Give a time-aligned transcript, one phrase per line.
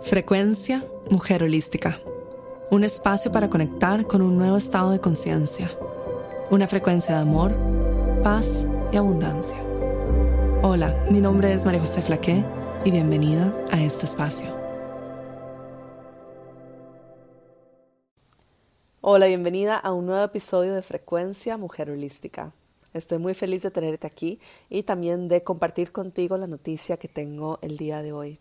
[0.00, 2.00] Frecuencia Mujer Holística.
[2.70, 5.70] Un espacio para conectar con un nuevo estado de conciencia.
[6.50, 7.54] Una frecuencia de amor,
[8.22, 9.58] paz y abundancia.
[10.62, 12.42] Hola, mi nombre es María José Flaqué
[12.86, 14.48] y bienvenida a este espacio.
[19.02, 22.54] Hola, bienvenida a un nuevo episodio de Frecuencia Mujer Holística.
[22.94, 24.40] Estoy muy feliz de tenerte aquí
[24.70, 28.40] y también de compartir contigo la noticia que tengo el día de hoy.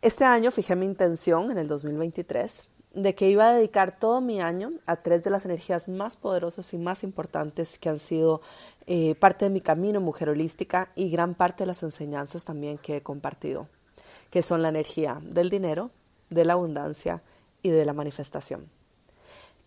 [0.00, 4.40] Este año fijé mi intención en el 2023 de que iba a dedicar todo mi
[4.40, 8.40] año a tres de las energías más poderosas y más importantes que han sido
[8.86, 12.98] eh, parte de mi camino mujer holística y gran parte de las enseñanzas también que
[12.98, 13.66] he compartido,
[14.30, 15.90] que son la energía del dinero,
[16.30, 17.20] de la abundancia
[17.64, 18.77] y de la manifestación.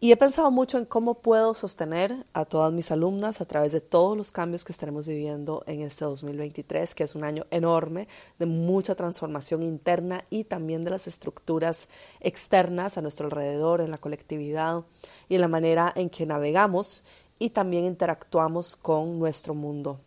[0.03, 3.81] Y he pensado mucho en cómo puedo sostener a todas mis alumnas a través de
[3.81, 8.07] todos los cambios que estaremos viviendo en este 2023, que es un año enorme
[8.39, 11.87] de mucha transformación interna y también de las estructuras
[12.19, 14.81] externas a nuestro alrededor, en la colectividad
[15.30, 17.03] y en la manera en que navegamos
[17.38, 19.99] y también interactuamos con nuestro mundo.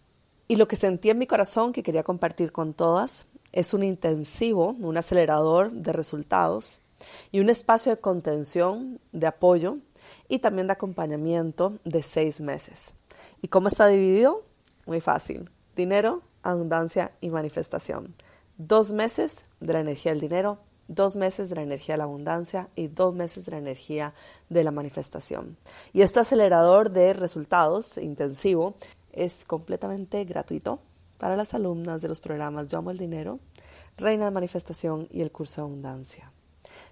[0.49, 4.75] Y lo que sentí en mi corazón que quería compartir con todas es un intensivo,
[4.81, 6.81] un acelerador de resultados
[7.33, 9.79] y un espacio de contención, de apoyo
[10.29, 12.95] y también de acompañamiento de seis meses.
[13.43, 14.43] ¿Y cómo está dividido?
[14.87, 15.51] Muy fácil.
[15.77, 18.15] Dinero, abundancia y manifestación.
[18.57, 22.69] Dos meses de la energía del dinero, dos meses de la energía de la abundancia
[22.77, 24.15] y dos meses de la energía
[24.49, 25.57] de la manifestación.
[25.93, 28.75] Y este acelerador de resultados intensivo
[29.13, 30.81] es completamente gratuito
[31.19, 33.41] para las alumnas de los programas Yo Amo el Dinero,
[33.97, 36.33] Reina de Manifestación y el curso de Abundancia.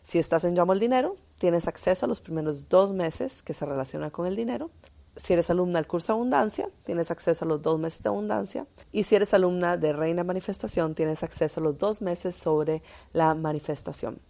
[0.02, 3.54] Si estás en Yo Amo el Dinero, tienes acceso a los primeros dos meses que
[3.54, 4.70] se relacionan con el dinero.
[5.14, 8.66] Si eres alumna del curso Abundancia, tienes acceso a los dos meses de Abundancia.
[8.90, 13.34] Y si eres alumna de Reina Manifestación, tienes acceso a los dos meses sobre la
[13.34, 14.20] manifestación.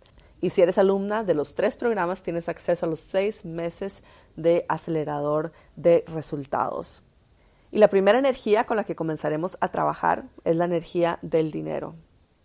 [0.43, 4.03] Y si eres alumna de los tres programas, tienes acceso a los seis meses
[4.37, 7.05] de acelerador de resultados.
[7.71, 11.95] Y la primera energía con la que comenzaremos a trabajar es la energía del dinero.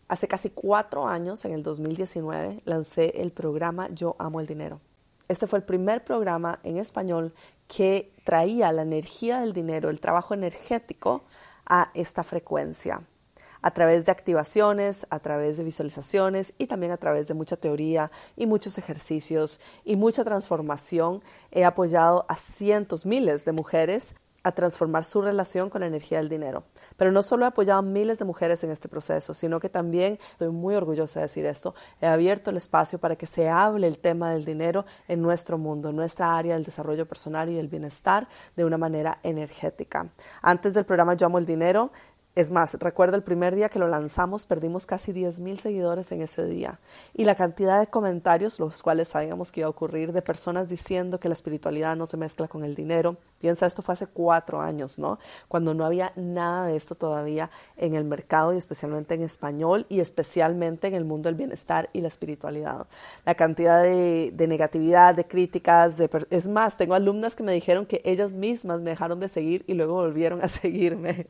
[0.08, 4.80] Hace casi cuatro años, en el 2019, lancé el programa Yo Amo el Dinero.
[5.28, 7.34] Este fue el primer programa en español
[7.68, 11.24] que traía la energía del dinero, el trabajo energético,
[11.70, 13.02] a esta frecuencia,
[13.62, 18.10] a través de activaciones, a través de visualizaciones y también a través de mucha teoría
[18.38, 21.22] y muchos ejercicios y mucha transformación.
[21.52, 24.16] He apoyado a cientos, miles de mujeres
[24.48, 26.64] a transformar su relación con la energía del dinero.
[26.96, 30.20] Pero no solo he apoyado a miles de mujeres en este proceso, sino que también,
[30.32, 34.00] estoy muy orgullosa de decir esto, he abierto el espacio para que se hable el
[34.00, 38.28] tema del dinero en nuestro mundo, en nuestra área del desarrollo personal y del bienestar
[38.56, 40.10] de una manera energética.
[40.42, 41.92] Antes del programa Yo Amo el Dinero,
[42.38, 46.46] es más, recuerdo el primer día que lo lanzamos, perdimos casi 10.000 seguidores en ese
[46.46, 46.80] día.
[47.16, 51.20] Y la cantidad de comentarios, los cuales sabíamos que iba a ocurrir, de personas diciendo
[51.20, 53.18] que la espiritualidad no se mezcla con el dinero.
[53.42, 55.18] Piensa, esto fue hace cuatro años, ¿no?
[55.48, 60.00] Cuando no había nada de esto todavía en el mercado y especialmente en español y
[60.00, 62.86] especialmente en el mundo del bienestar y la espiritualidad.
[63.26, 68.00] La cantidad de, negatividad, de críticas, de, es más, tengo alumnas que me dijeron que
[68.06, 71.26] ellas mismas me dejaron de seguir y luego volvieron a seguirme.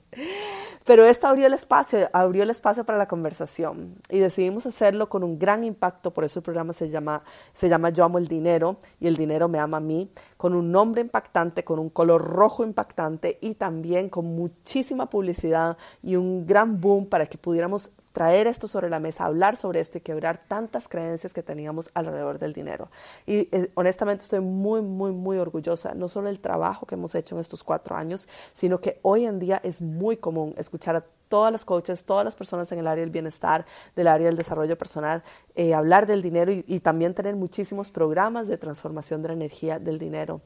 [0.87, 3.95] Pero esto abrió el espacio, abrió el espacio para la conversación.
[4.09, 7.89] Y decidimos hacerlo con un gran impacto, por eso el programa se llama, se llama
[7.89, 11.65] Yo amo el dinero y el dinero me ama a mí, con un nombre impactante,
[11.65, 17.25] con un color rojo impactante y también con muchísima publicidad y un gran boom para
[17.25, 21.43] que pudiéramos traer esto sobre la mesa, hablar sobre esto y quebrar tantas creencias que
[21.43, 22.89] teníamos alrededor del dinero.
[23.27, 27.35] Y eh, honestamente estoy muy, muy, muy orgullosa, no solo del trabajo que hemos hecho
[27.35, 31.51] en estos cuatro años, sino que hoy en día es muy común escuchar a todas
[31.51, 35.21] las coaches, todas las personas en el área del bienestar, del área del desarrollo personal,
[35.53, 39.99] eh, hablar del dinero y también tener muchísimos programas de transformación de la energía del
[39.99, 40.41] dinero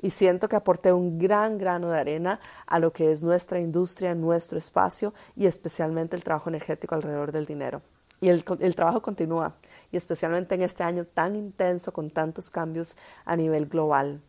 [0.00, 4.14] y siento que aporté un gran grano de arena a lo que es nuestra industria,
[4.14, 7.82] nuestro espacio y especialmente el trabajo energético alrededor del dinero.
[8.20, 8.44] Y el,
[8.76, 9.56] trabajo continúa,
[9.90, 14.20] y especialmente en este año tan intenso con tantos cambios a nivel global.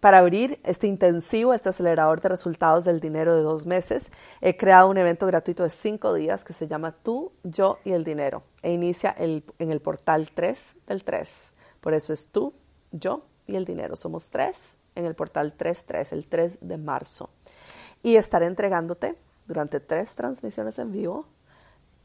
[0.00, 4.12] Para abrir este intensivo, este acelerador de resultados del dinero de dos meses,
[4.42, 8.04] he creado un evento gratuito de cinco días que se llama Tú, Yo y el
[8.04, 11.54] Dinero e inicia en el portal 3 del 3.
[11.80, 12.52] Por eso es tú,
[12.92, 13.96] yo y el dinero.
[13.96, 17.30] Somos tres en el portal 33, el 3 de marzo.
[18.02, 19.16] Y estaré entregándote
[19.46, 21.26] durante tres transmisiones en vivo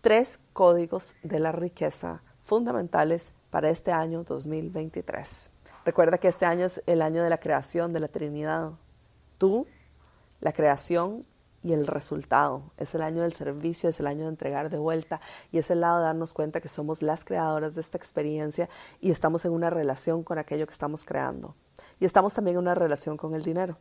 [0.02, 5.52] tres códigos de la riqueza fundamentales para este año 2023.
[5.86, 8.72] Recuerda que este año es el año de la creación de la Trinidad.
[9.38, 9.68] Tú,
[10.40, 11.26] la creación
[11.64, 12.72] y el resultado.
[12.78, 15.22] Es el año del servicio, es el año de entregar de vuelta
[15.52, 18.70] y es el lado de darnos cuenta que somos las creadoras de esta experiencia
[19.00, 21.56] y estamos en una relación con aquello que estamos creando.
[22.00, 23.78] Y estamos también en una relación con el dinero.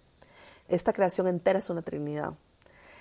[0.69, 2.35] Esta creación entera es una trinidad.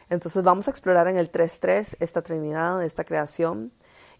[0.09, 3.71] Entonces vamos a explorar en el 3.3 esta trinidad, esta creación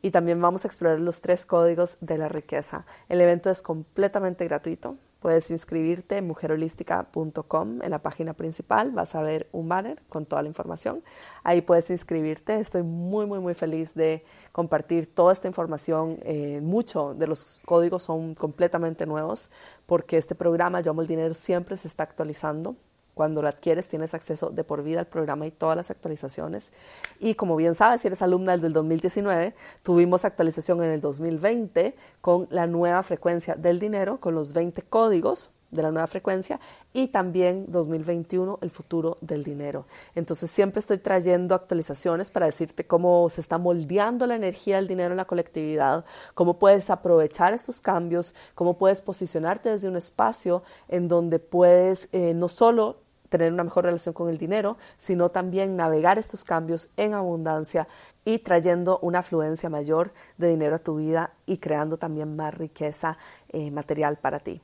[0.02, 2.86] y también vamos a explorar los tres códigos de la riqueza.
[3.10, 4.98] El evento es completamente gratuito.
[5.20, 8.92] Puedes inscribirte en mujerholística.com en la página principal.
[8.92, 11.04] Vas a ver un banner con toda la información.
[11.44, 12.60] Ahí puedes inscribirte.
[12.60, 14.24] Estoy muy, muy, muy feliz de
[14.54, 16.20] compartir toda esta información.
[16.24, 19.52] Eh, mucho de los códigos son completamente nuevos
[19.86, 22.78] porque este programa, Yo Amo el Dinero, siempre se está actualizando.
[23.20, 26.72] Cuando lo adquieres tienes acceso de por vida al programa y todas las actualizaciones.
[27.20, 32.48] Y como bien sabes, si eres alumna del 2019, tuvimos actualización en el 2020 con
[32.50, 36.62] la nueva frecuencia del dinero, con los 20 códigos de la nueva frecuencia
[36.94, 39.86] y también 2021 el futuro del dinero.
[40.16, 45.12] Entonces siempre estoy trayendo actualizaciones para decirte cómo se está moldeando la energía del dinero
[45.12, 46.06] en la colectividad,
[46.36, 52.34] cómo puedes aprovechar esos cambios, cómo puedes posicionarte desde un espacio en donde puedes eh,
[52.34, 57.14] no solo tener una mejor relación con el dinero, sino también navegar estos cambios en
[57.14, 57.88] abundancia
[58.26, 63.18] y trayendo una afluencia mayor de dinero a tu vida y creando también más riqueza
[63.50, 64.62] eh, material para ti.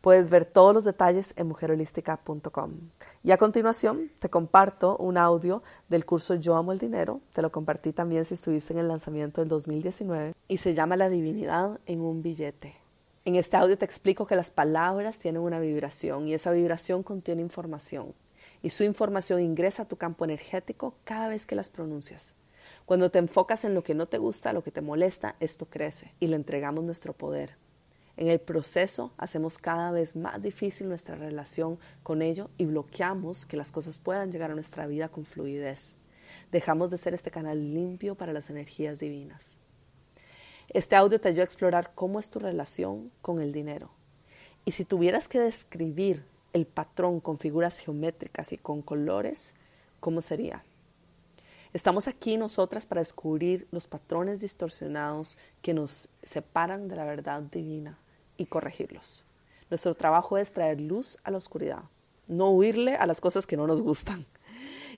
[0.00, 2.72] Puedes ver todos los detalles en mujerholística.com.
[3.24, 7.20] Y a continuación te comparto un audio del curso Yo amo el dinero.
[7.32, 11.08] Te lo compartí también si estuviste en el lanzamiento del 2019 y se llama La
[11.08, 12.77] divinidad en un billete.
[13.28, 17.42] En este audio te explico que las palabras tienen una vibración y esa vibración contiene
[17.42, 18.14] información.
[18.62, 22.36] Y su información ingresa a tu campo energético cada vez que las pronuncias.
[22.86, 26.14] Cuando te enfocas en lo que no te gusta, lo que te molesta, esto crece
[26.20, 27.56] y le entregamos nuestro poder.
[28.16, 33.58] En el proceso hacemos cada vez más difícil nuestra relación con ello y bloqueamos que
[33.58, 35.96] las cosas puedan llegar a nuestra vida con fluidez.
[36.50, 39.58] Dejamos de ser este canal limpio para las energías divinas.
[40.70, 43.88] Este audio te ayuda a explorar cómo es tu relación con el dinero.
[44.66, 49.54] Y si tuvieras que describir el patrón con figuras geométricas y con colores,
[49.98, 50.62] ¿cómo sería?
[51.72, 57.98] Estamos aquí nosotras para descubrir los patrones distorsionados que nos separan de la verdad divina
[58.36, 59.24] y corregirlos.
[59.70, 61.84] Nuestro trabajo es traer luz a la oscuridad,
[62.26, 64.26] no huirle a las cosas que no nos gustan.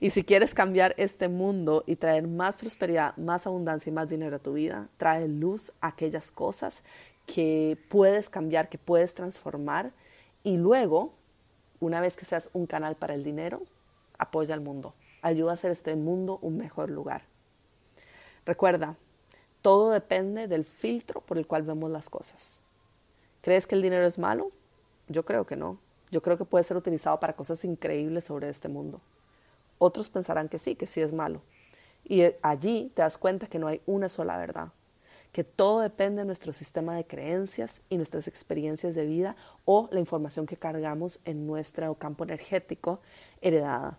[0.00, 4.36] Y si quieres cambiar este mundo y traer más prosperidad, más abundancia y más dinero
[4.36, 6.82] a tu vida, trae luz a aquellas cosas
[7.26, 9.92] que puedes cambiar, que puedes transformar
[10.42, 11.12] y luego,
[11.80, 13.62] una vez que seas un canal para el dinero,
[14.16, 17.24] apoya al mundo, ayuda a hacer este mundo un mejor lugar.
[18.46, 18.96] Recuerda,
[19.60, 22.62] todo depende del filtro por el cual vemos las cosas.
[23.42, 24.50] ¿Crees que el dinero es malo?
[25.08, 25.78] Yo creo que no.
[26.10, 29.02] Yo creo que puede ser utilizado para cosas increíbles sobre este mundo.
[29.80, 31.40] Otros pensarán que sí, que sí es malo.
[32.04, 34.68] Y eh, allí te das cuenta que no hay una sola verdad,
[35.32, 39.98] que todo depende de nuestro sistema de creencias y nuestras experiencias de vida o la
[39.98, 43.00] información que cargamos en nuestro campo energético
[43.40, 43.98] heredada.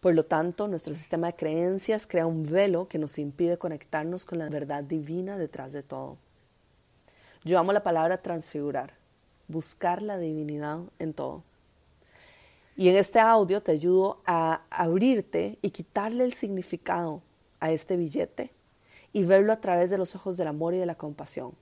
[0.00, 4.38] Por lo tanto, nuestro sistema de creencias crea un velo que nos impide conectarnos con
[4.38, 6.16] la verdad divina detrás de todo.
[7.42, 8.94] Yo amo la palabra transfigurar,
[9.48, 11.42] buscar la divinidad en todo.
[12.78, 17.22] Y en este audio te ayudo a abrirte y quitarle el significado
[17.58, 18.52] a este billete
[19.12, 21.54] y verlo a través de los ojos del amor y de la compasión.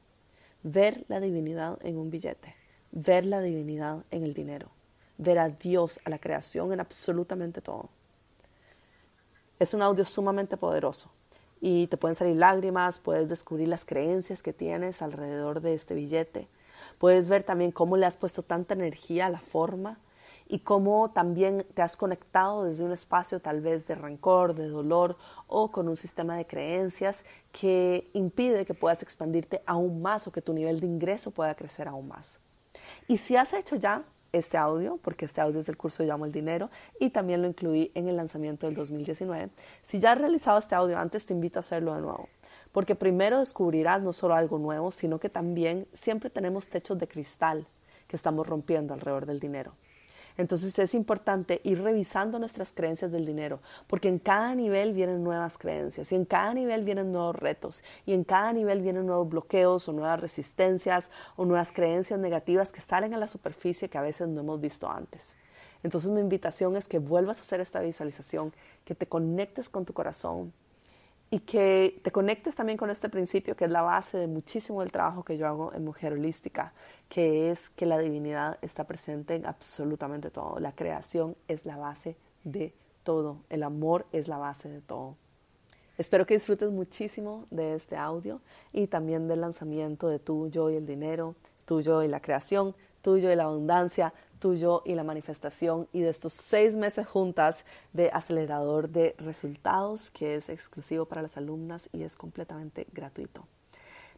[0.63, 2.55] Ver la divinidad en un billete,
[2.93, 4.69] ver la divinidad en el dinero,
[5.17, 7.89] ver a Dios, a la creación en absolutamente todo.
[9.59, 11.11] Es un audio sumamente poderoso
[11.63, 16.47] y te pueden salir lágrimas, puedes descubrir las creencias que tienes alrededor de este billete,
[16.99, 19.99] puedes ver también cómo le has puesto tanta energía a la forma
[20.49, 25.17] y cómo también te has conectado desde un espacio tal vez de rencor, de dolor
[25.47, 30.43] o con un sistema de creencias que impide que puedas expandirte aún más o que
[30.43, 32.39] tu nivel de ingreso pueda crecer aún más.
[33.09, 36.33] Y si has hecho ya este audio, porque este audio es del curso Llamo el
[36.33, 39.51] Dinero y también lo incluí en el lanzamiento del 2019,
[39.83, 42.29] si ya has realizado este audio antes, te invito a hacerlo de nuevo.
[42.73, 47.67] Porque primero descubrirás no solo algo nuevo, sino que también siempre tenemos techos de cristal
[48.07, 49.73] que estamos rompiendo alrededor del dinero.
[50.39, 55.57] Entonces es importante ir revisando nuestras creencias del dinero, porque en cada nivel vienen nuevas
[55.57, 59.89] creencias y en cada nivel vienen nuevos retos y en cada nivel vienen nuevos bloqueos
[59.89, 64.29] o nuevas resistencias o nuevas creencias negativas que salen a la superficie que a veces
[64.29, 65.37] no hemos visto antes.
[65.83, 68.53] Entonces mi invitación es que vuelvas a hacer esta visualización,
[68.85, 70.53] que te conectes con tu corazón,
[71.31, 74.93] y que te conectes también con este principio que es la base de muchísimo del
[74.93, 76.73] trabajo que yo hago en Mujer Holística,
[77.09, 80.61] que es que la divinidad está presente en absolutamente todo.
[80.61, 83.39] La creación es la base de todo.
[83.51, 85.17] El amor es la base de todo.
[85.99, 88.41] Espero que disfrutes muchísimo de este audio
[88.73, 92.75] y también del lanzamiento de Tuyo y el dinero, Tuyo y la creación,
[93.07, 98.11] Tuyo y la abundancia, Tuyo y la manifestación y de estos seis meses juntas de
[98.13, 103.47] acelerador de resultados que es exclusivo para las alumnas y es completamente gratuito.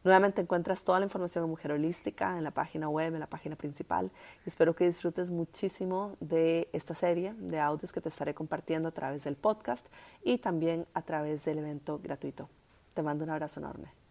[0.04, 3.57] Nuevamente encuentras toda la información en Mujer Holística en la página web, en la página
[3.57, 4.11] principal.
[4.47, 9.25] Espero que disfrutes muchísimo de esta serie de audios que te estaré compartiendo a través
[9.25, 9.87] del podcast
[10.25, 12.49] y también a través del evento gratuito.
[12.95, 14.08] Te mando un abrazo enorme.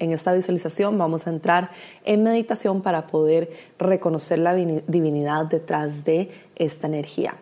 [0.00, 1.70] En esta visualización vamos a entrar
[2.04, 7.36] en meditación para poder reconocer la divinidad detrás de esta energía.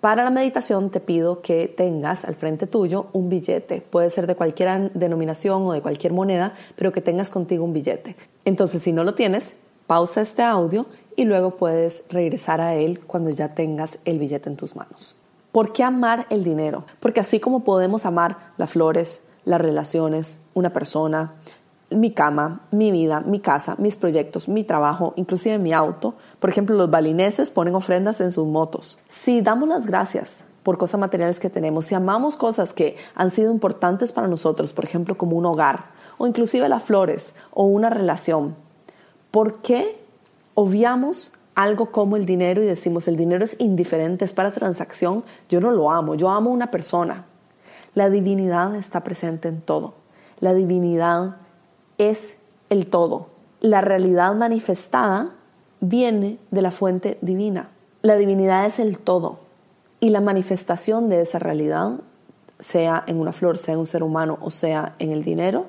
[0.00, 3.82] Para la meditación te pido que tengas al frente tuyo un billete.
[3.82, 8.16] Puede ser de cualquier denominación o de cualquier moneda, pero que tengas contigo un billete.
[8.44, 10.86] Entonces, si no lo tienes, pausa este audio
[11.16, 15.16] y luego puedes regresar a él cuando ya tengas el billete en tus manos.
[15.52, 16.84] ¿Por qué amar el dinero?
[16.98, 21.34] Porque así como podemos amar las flores, las relaciones, una persona,
[21.90, 26.14] mi cama, mi vida, mi casa, mis proyectos, mi trabajo, inclusive mi auto.
[26.38, 28.98] Por ejemplo, los balineses ponen ofrendas en sus motos.
[29.08, 33.52] Si damos las gracias por cosas materiales que tenemos, si amamos cosas que han sido
[33.52, 35.86] importantes para nosotros, por ejemplo, como un hogar,
[36.18, 38.54] o inclusive las flores, o una relación,
[39.30, 39.98] ¿por qué
[40.54, 45.24] obviamos algo como el dinero y decimos el dinero es indiferente, es para transacción?
[45.48, 47.24] Yo no lo amo, yo amo una persona.
[47.94, 49.94] La divinidad está presente en todo.
[50.38, 51.36] La divinidad
[52.00, 52.38] es
[52.70, 53.26] el todo.
[53.60, 55.34] La realidad manifestada
[55.80, 57.68] viene de la fuente divina.
[58.00, 59.40] La divinidad es el todo.
[60.00, 62.00] Y la manifestación de esa realidad,
[62.58, 65.66] sea en una flor, sea en un ser humano o sea en el dinero,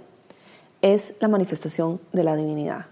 [0.81, 2.85] es la manifestación de la divinidad.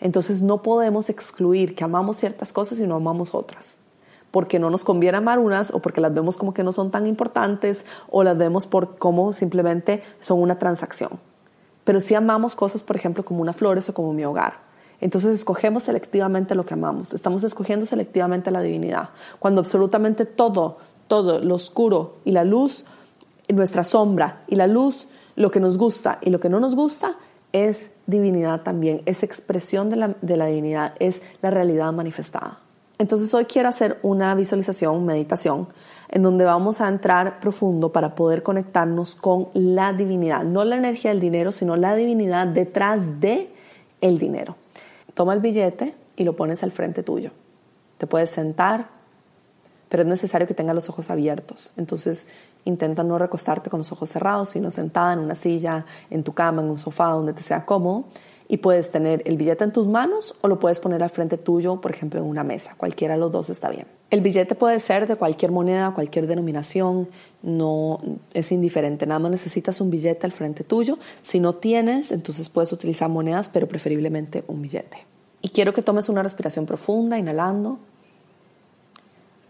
[0.00, 3.78] Entonces no podemos excluir que amamos ciertas cosas y no amamos otras.
[4.32, 7.06] Porque no nos conviene amar unas o porque las vemos como que no son tan
[7.06, 11.20] importantes o las vemos por como simplemente son una transacción
[11.88, 14.58] pero si amamos cosas, por ejemplo, como una flores o como mi hogar.
[15.00, 20.76] Entonces escogemos selectivamente lo que amamos, estamos escogiendo selectivamente la divinidad, cuando absolutamente todo,
[21.06, 22.84] todo, lo oscuro y la luz,
[23.48, 27.16] nuestra sombra y la luz, lo que nos gusta y lo que no nos gusta,
[27.54, 32.58] es divinidad también, es expresión de la, de la divinidad, es la realidad manifestada.
[32.98, 35.68] Entonces hoy quiero hacer una visualización, meditación,
[36.10, 41.10] en donde vamos a entrar profundo para poder conectarnos con la divinidad, no la energía
[41.10, 43.50] del dinero, sino la divinidad detrás de
[44.00, 44.56] el dinero.
[45.14, 47.30] Toma el billete y lo pones al frente tuyo.
[47.98, 48.88] Te puedes sentar,
[49.88, 51.72] pero es necesario que tengas los ojos abiertos.
[51.76, 52.28] Entonces
[52.64, 56.62] intenta no recostarte con los ojos cerrados, sino sentada en una silla, en tu cama,
[56.62, 58.04] en un sofá donde te sea cómodo
[58.48, 61.80] y puedes tener el billete en tus manos o lo puedes poner al frente tuyo,
[61.82, 62.74] por ejemplo, en una mesa.
[62.78, 63.86] Cualquiera de los dos está bien.
[64.10, 67.08] El billete puede ser de cualquier moneda, cualquier denominación,
[67.42, 68.00] no
[68.32, 69.06] es indiferente.
[69.06, 70.98] Nada más necesitas un billete al frente tuyo.
[71.22, 75.04] Si no tienes, entonces puedes utilizar monedas, pero preferiblemente un billete.
[75.42, 77.78] Y quiero que tomes una respiración profunda, inhalando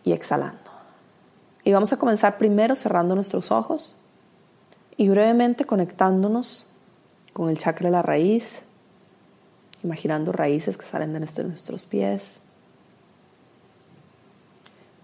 [0.03, 0.59] y exhalando.
[1.63, 3.97] Y vamos a comenzar primero cerrando nuestros ojos
[4.97, 6.69] y brevemente conectándonos
[7.33, 8.65] con el chakra de la raíz,
[9.83, 12.43] imaginando raíces que salen de nuestros pies.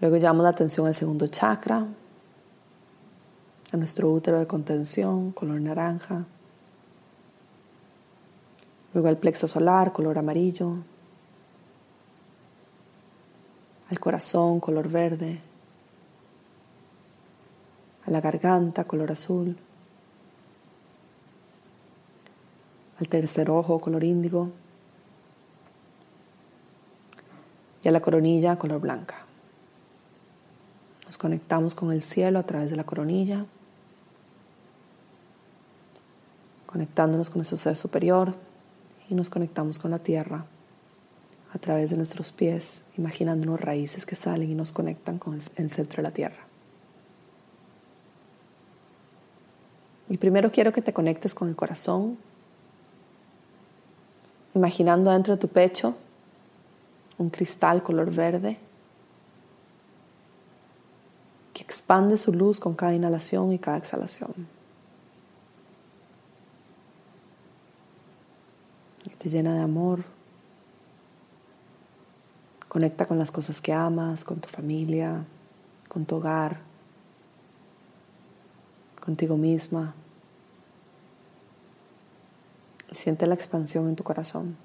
[0.01, 1.85] Luego llevamos la atención al segundo chakra,
[3.71, 6.25] a nuestro útero de contención, color naranja.
[8.93, 10.77] Luego al plexo solar, color amarillo.
[13.89, 15.39] Al corazón, color verde.
[18.05, 19.57] A la garganta, color azul.
[22.99, 24.51] Al tercer ojo, color índigo.
[27.85, 29.15] Y a la coronilla color blanca.
[31.05, 33.45] Nos conectamos con el cielo a través de la coronilla,
[36.65, 38.33] conectándonos con nuestro ser superior
[39.07, 40.45] y nos conectamos con la tierra
[41.53, 45.97] a través de nuestros pies, imaginándonos raíces que salen y nos conectan con el centro
[45.97, 46.43] de la tierra.
[50.09, 52.17] Y primero quiero que te conectes con el corazón,
[54.55, 55.95] imaginando dentro de tu pecho
[57.17, 58.57] un cristal color verde
[61.53, 64.55] que expande su luz con cada inhalación y cada exhalación.
[69.25, 70.03] te llena de amor.
[72.67, 75.25] Conecta con las cosas que amas, con tu familia,
[75.87, 76.59] con tu hogar,
[79.03, 79.95] contigo misma.
[82.91, 84.57] Siente la expansión en tu corazón.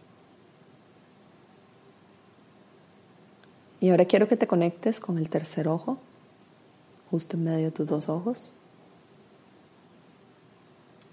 [3.81, 5.99] Y ahora quiero que te conectes con el tercer ojo,
[7.11, 8.53] justo en medio de tus dos ojos.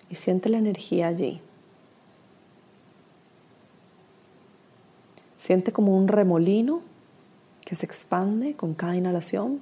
[0.09, 1.41] Y siente la energía allí.
[5.38, 6.81] Siente como un remolino
[7.63, 9.62] que se expande con cada inhalación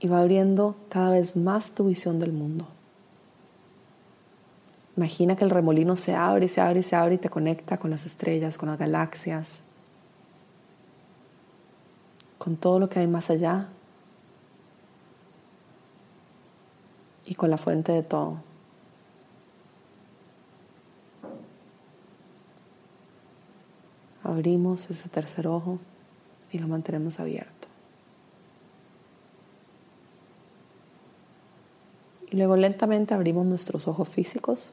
[0.00, 2.66] y va abriendo cada vez más tu visión del mundo.
[4.96, 7.78] Imagina que el remolino se abre y se abre y se abre y te conecta
[7.78, 9.65] con las estrellas, con las galaxias,
[12.46, 13.66] con todo lo que hay más allá
[17.24, 18.36] y con la fuente de todo.
[24.22, 25.80] Abrimos ese tercer ojo
[26.52, 27.66] y lo mantenemos abierto.
[32.30, 34.70] Y luego lentamente abrimos nuestros ojos físicos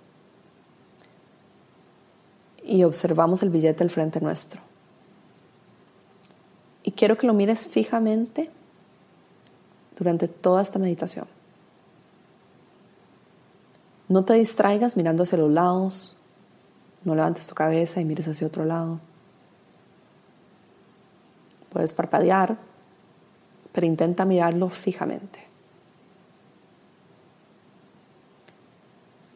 [2.64, 4.73] y observamos el billete al frente nuestro.
[6.84, 8.50] Y quiero que lo mires fijamente
[9.98, 11.28] durante toda esta meditación.
[14.10, 16.20] No te distraigas mirando hacia los lados,
[17.04, 19.00] no levantes tu cabeza y mires hacia otro lado.
[21.72, 22.58] Puedes parpadear,
[23.72, 25.44] pero intenta mirarlo fijamente.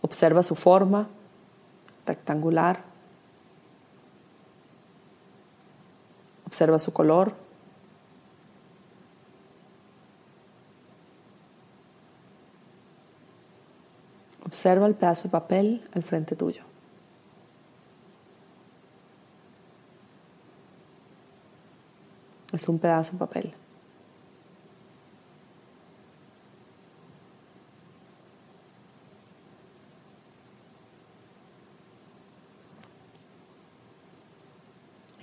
[0.02, 1.08] Observa su forma
[2.06, 2.82] rectangular
[6.48, 7.34] Observa su color.
[14.46, 16.64] Observa el pedazo de papel al frente tuyo.
[22.54, 23.54] Es un pedazo de papel.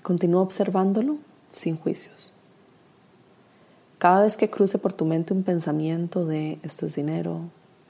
[0.04, 1.16] Continúa observándolo
[1.48, 2.34] sin juicios.
[3.96, 7.40] Cada vez que cruce por tu mente un pensamiento de esto es dinero,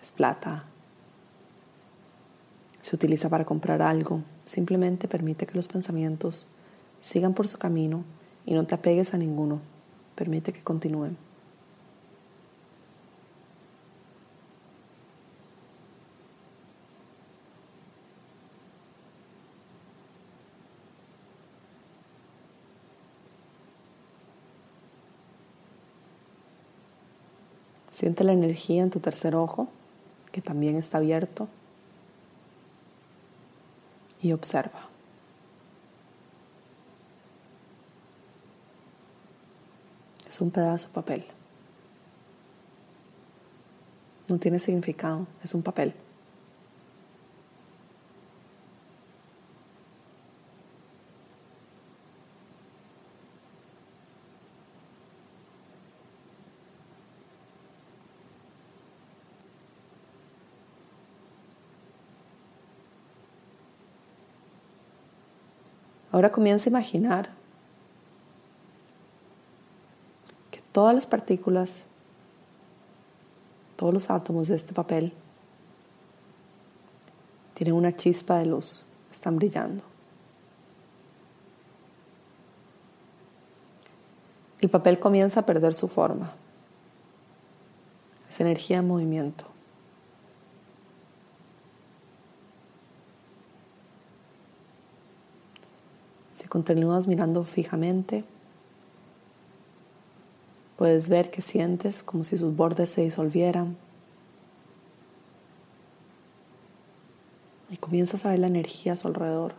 [0.01, 0.63] es plata,
[2.83, 6.47] se utiliza para comprar algo, simplemente permite que los pensamientos
[7.01, 8.05] sigan por su camino
[8.47, 9.59] y no te apegues a ninguno.
[10.15, 11.17] Permite que continúen.
[28.05, 29.67] Siente la energía en tu tercer ojo,
[30.31, 31.49] que también está abierto,
[34.21, 34.91] y observa.
[40.29, 41.25] Es un pedazo de papel.
[44.29, 45.95] No tiene significado, es un papel.
[66.15, 67.29] Ahora comienza a imaginar
[70.53, 71.87] que todas las partículas,
[73.75, 75.13] todos los átomos de este papel
[77.55, 79.83] tienen una chispa de luz, están brillando.
[84.61, 86.31] El papel comienza a perder su forma.
[88.31, 89.47] Es energía en movimiento.
[96.49, 98.25] Continúas mirando fijamente,
[100.77, 103.77] puedes ver que sientes como si sus bordes se disolvieran.
[107.71, 109.55] Y comienzas a ver la energía a su alrededor.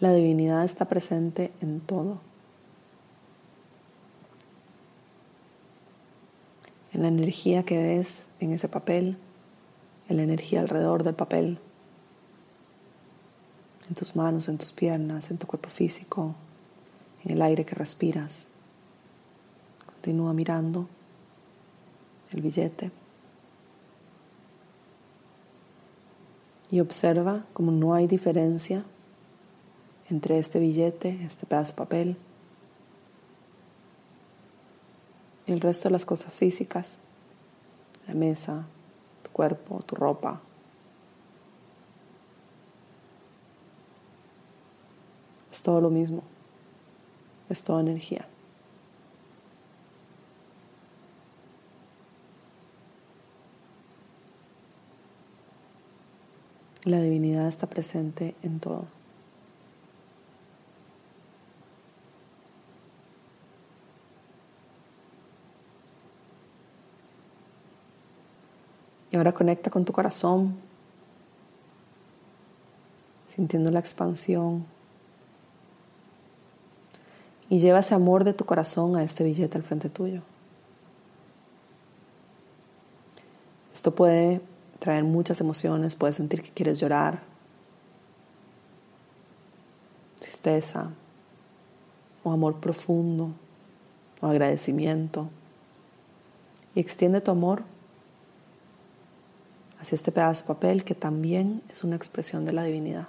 [0.00, 2.29] La divinidad está presente en todo.
[7.00, 9.16] La energía que ves en ese papel,
[10.10, 11.58] la energía alrededor del papel,
[13.88, 16.34] en tus manos, en tus piernas, en tu cuerpo físico,
[17.24, 18.48] en el aire que respiras.
[19.86, 20.88] Continúa mirando
[22.32, 22.90] el billete
[26.70, 28.84] y observa cómo no hay diferencia
[30.10, 32.16] entre este billete, este pedazo de papel,
[35.46, 36.98] el resto de las cosas físicas,
[38.06, 38.64] la mesa,
[39.22, 40.40] tu cuerpo, tu ropa.
[45.52, 46.22] Es todo lo mismo.
[47.48, 48.26] es toda energía.
[56.84, 58.99] La divinidad está presente en todo.
[69.10, 70.56] Y ahora conecta con tu corazón,
[73.26, 74.64] sintiendo la expansión.
[77.48, 80.22] Y lleva ese amor de tu corazón a este billete al frente tuyo.
[83.74, 84.40] Esto puede
[84.78, 87.22] traer muchas emociones, puedes sentir que quieres llorar,
[90.18, 90.90] tristeza,
[92.22, 93.32] o amor profundo,
[94.20, 95.28] o agradecimiento.
[96.74, 97.64] Y extiende tu amor
[99.80, 103.08] hacia este pedazo de papel que también es una expresión de la divinidad.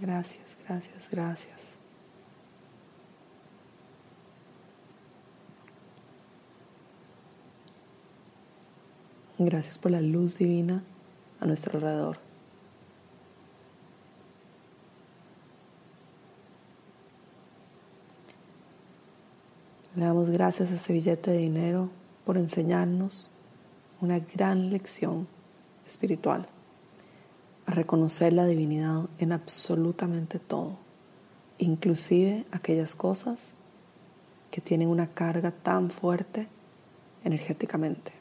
[0.00, 1.74] Gracias, gracias, gracias.
[9.38, 10.82] Gracias por la luz divina
[11.40, 12.27] a nuestro alrededor.
[19.98, 21.90] Le damos gracias a ese billete de dinero
[22.24, 23.32] por enseñarnos
[24.00, 25.26] una gran lección
[25.84, 26.46] espiritual,
[27.66, 30.76] a reconocer la divinidad en absolutamente todo,
[31.58, 33.50] inclusive aquellas cosas
[34.52, 36.46] que tienen una carga tan fuerte
[37.24, 38.12] energéticamente.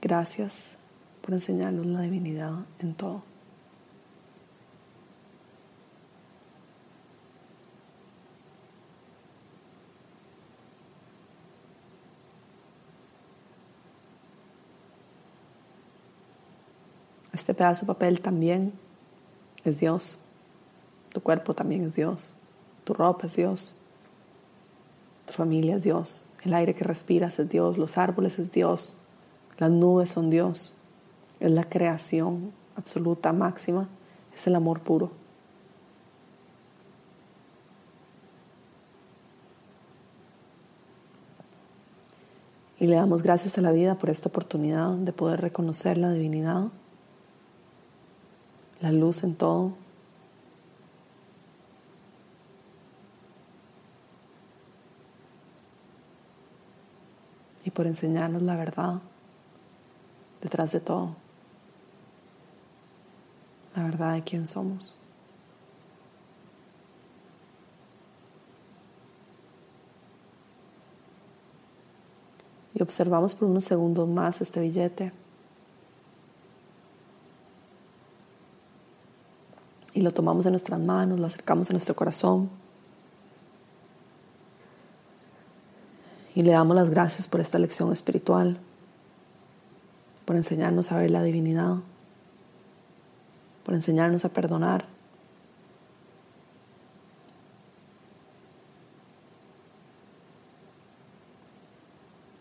[0.00, 0.76] Gracias
[1.22, 3.33] por enseñarnos la divinidad en todo.
[17.34, 18.72] Este pedazo de papel también
[19.64, 20.20] es Dios.
[21.12, 22.34] Tu cuerpo también es Dios.
[22.84, 23.76] Tu ropa es Dios.
[25.26, 26.30] Tu familia es Dios.
[26.44, 27.76] El aire que respiras es Dios.
[27.76, 28.98] Los árboles es Dios.
[29.58, 30.74] Las nubes son Dios,
[31.38, 33.88] es la creación absoluta, máxima,
[34.34, 35.12] es el amor puro.
[42.80, 46.66] Y le damos gracias a la vida por esta oportunidad de poder reconocer la divinidad,
[48.84, 49.72] la luz en todo.
[57.64, 59.00] Y por enseñarnos la verdad
[60.42, 61.16] detrás de todo.
[63.74, 64.94] La verdad de quién somos.
[72.74, 75.23] Y observamos por unos segundos más este billete.
[80.04, 82.50] Lo tomamos en nuestras manos, lo acercamos a nuestro corazón.
[86.34, 88.58] Y le damos las gracias por esta lección espiritual
[90.24, 91.76] por enseñarnos a ver la divinidad,
[93.64, 94.94] por enseñarnos a perdonar.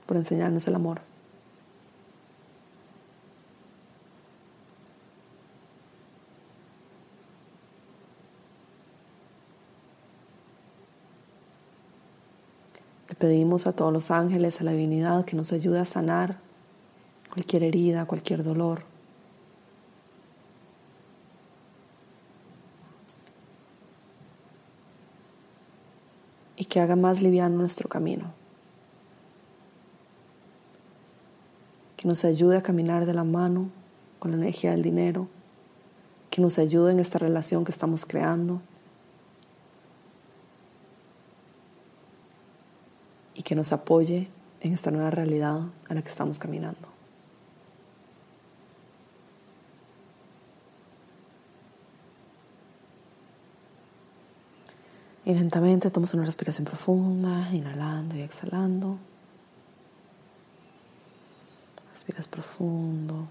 [0.05, 1.12] por enseñarnos el amor.
[13.23, 16.39] Pedimos a todos los ángeles, a la divinidad, que nos ayude a sanar
[17.31, 18.83] cualquier herida, cualquier dolor.
[26.57, 28.33] Y que haga más liviano nuestro camino.
[31.95, 33.69] Que nos ayude a caminar de la mano
[34.19, 35.29] con la energía del dinero.
[36.29, 38.59] Que nos ayude en esta relación que estamos creando.
[43.43, 44.29] Que nos apoye
[44.61, 46.93] en esta nueva realidad a la que estamos caminando.
[55.25, 58.97] Y lentamente tomas una respiración profunda, inhalando y exhalando.
[61.93, 63.27] Respiras profundo.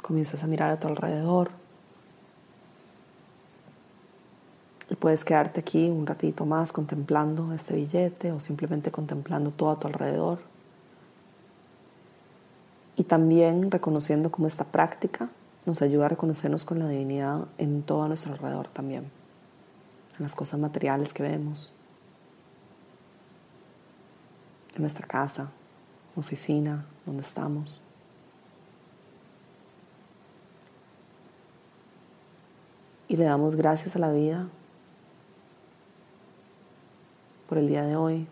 [0.00, 1.50] Comienzas a mirar a tu alrededor.
[4.88, 9.78] Y puedes quedarte aquí un ratito más contemplando este billete o simplemente contemplando todo a
[9.78, 10.38] tu alrededor.
[12.96, 15.28] Y también reconociendo cómo esta práctica
[15.66, 19.10] nos ayuda a reconocernos con la divinidad en todo nuestro alrededor también,
[20.16, 21.74] en las cosas materiales que vemos,
[24.74, 25.50] en nuestra casa,
[26.16, 27.82] oficina, donde estamos.
[33.06, 34.48] Y le damos gracias a la vida
[37.54, 38.26] por el día de hoy,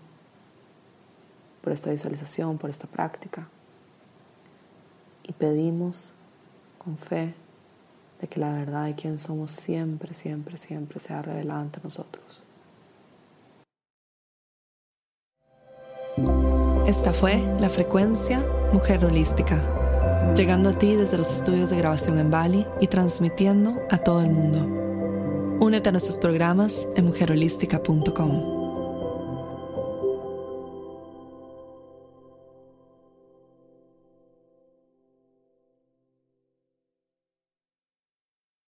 [1.61, 3.47] por esta visualización, por esta práctica.
[5.23, 6.13] Y pedimos
[6.77, 7.33] con fe
[8.21, 12.43] de que la verdad de quien somos siempre, siempre, siempre sea revelada ante nosotros.
[16.89, 22.29] Esta fue la frecuencia Mujer Holística, llegando a ti desde los estudios de grabación en
[22.29, 25.59] Bali y transmitiendo a todo el mundo.
[25.61, 28.52] Únete a nuestros programas en mujerholística.com.